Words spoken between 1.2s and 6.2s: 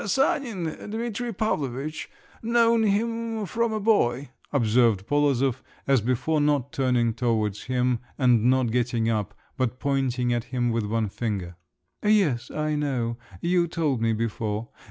Pavlovitch—known him from a boy," observed Polozov, as